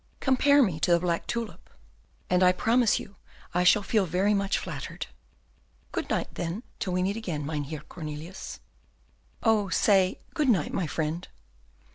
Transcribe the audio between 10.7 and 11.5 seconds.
my friend.